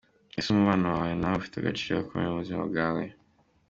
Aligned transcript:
Ese 0.37 0.47
umubano 0.49 0.85
wawe 0.95 1.13
nawe 1.19 1.35
ufite 1.37 1.55
agaciro 1.57 1.93
gakomeye 1.97 2.27
mu 2.29 2.41
buzima 2.41 2.63
bwawe?. 2.69 3.03